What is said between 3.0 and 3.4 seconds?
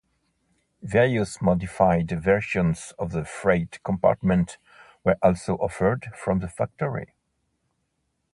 the